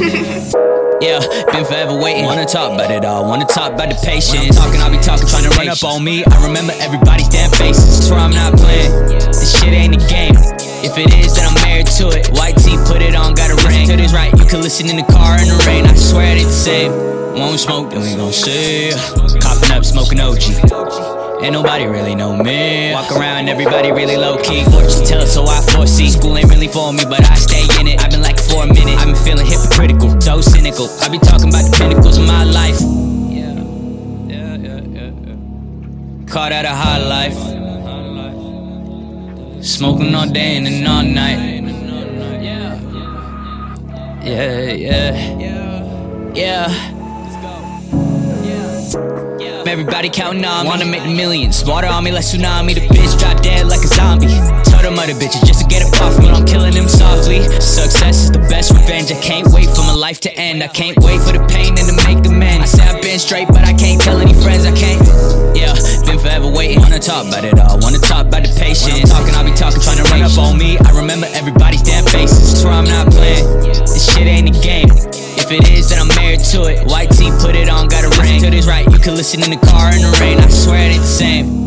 [1.00, 1.20] Yeah,
[1.52, 2.26] been forever waiting.
[2.26, 4.56] Wanna talk about it all, wanna talk about the patience.
[4.56, 6.22] Talking, I'll be talking, trying to run up on me.
[6.24, 8.06] I remember everybody's damn faces.
[8.06, 8.92] Swear I'm not playing.
[9.08, 10.36] This shit ain't a game.
[10.84, 12.28] If it is, then I'm married to it.
[12.36, 13.88] White tee, put it on, got a ring.
[13.88, 15.86] To this right, you can listen in the car in the rain.
[15.86, 16.92] I swear it ain't the same.
[17.32, 18.92] Won't smoke, then we gon' see.
[19.40, 20.99] Coughing up, smoking OG.
[21.42, 22.92] Ain't nobody really know me.
[22.92, 24.62] Walk around, everybody really low key.
[24.64, 26.10] Fortune teller, so I foresee.
[26.10, 27.98] School ain't really for me, but I stay in it.
[27.98, 28.98] I've been like for a minute.
[28.98, 30.88] I've been feeling hypocritical, so cynical.
[31.00, 32.78] I be talking about the pinnacles of my life.
[33.32, 33.56] Yeah,
[34.28, 35.10] yeah, yeah, yeah.
[35.24, 36.26] yeah.
[36.26, 37.38] Caught out a high life.
[39.64, 41.38] Smoking all day and all night.
[44.22, 46.99] Yeah, yeah, yeah, yeah.
[49.70, 50.68] Everybody counting on me.
[50.68, 51.62] Wanna make the millions.
[51.64, 52.74] Water on me like tsunami.
[52.74, 54.26] The bitch drop dead like a zombie.
[54.66, 56.26] Tell them other bitches just to get up off me.
[56.28, 57.38] I'm killing them softly.
[57.62, 59.12] Success is the best revenge.
[59.12, 60.64] I can't wait for my life to end.
[60.64, 62.74] I can't wait for the pain and to make the amends.
[62.74, 64.66] I say I've been straight, but I can't tell any friends.
[64.66, 65.06] I can't.
[65.54, 66.82] Yeah, been forever waiting.
[66.82, 67.78] Wanna talk about it all.
[67.78, 68.90] Wanna talk about the patience.
[68.90, 70.82] When I'm talking, I'll be talking, trying to run up on me.
[70.82, 72.58] I remember everybody's damn faces.
[72.58, 73.46] Swear I'm not playing.
[73.86, 74.90] This shit ain't a game.
[75.38, 76.86] If it is, then I'm married to it.
[76.90, 77.09] White
[79.10, 80.38] can listen in the car in the rain.
[80.38, 81.59] I swear it ain't the same.